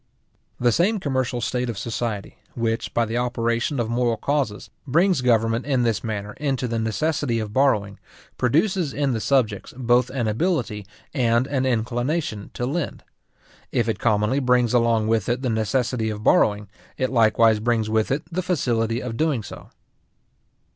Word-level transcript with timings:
The 0.59 0.71
same 0.71 0.99
commercial 0.99 1.41
state 1.41 1.69
of 1.69 1.77
society 1.77 2.37
which, 2.55 2.91
by 2.91 3.05
the 3.05 3.19
operation 3.19 3.79
of 3.79 3.87
moral 3.87 4.17
causes, 4.17 4.71
brings 4.87 5.21
government 5.21 5.67
in 5.67 5.83
this 5.83 6.03
manner 6.03 6.33
into 6.39 6.67
the 6.67 6.79
necessity 6.79 7.37
of 7.37 7.53
borrowing, 7.53 7.99
produces 8.35 8.93
in 8.93 9.13
the 9.13 9.19
subjects 9.21 9.75
both 9.77 10.09
an 10.09 10.27
ability 10.27 10.87
and 11.13 11.45
an 11.45 11.67
inclination 11.67 12.49
to 12.55 12.65
lend. 12.65 13.03
If 13.71 13.87
it 13.87 13.99
commonly 13.99 14.39
brings 14.39 14.73
along 14.73 15.05
with 15.07 15.29
it 15.29 15.43
the 15.43 15.51
necessity 15.51 16.09
of 16.09 16.23
borrowing, 16.23 16.67
it 16.97 17.11
likewise 17.11 17.59
brings 17.59 17.87
with 17.87 18.09
it 18.09 18.23
the 18.31 18.41
facility 18.41 19.03
of 19.03 19.17
doing 19.17 19.43
so. 19.43 19.69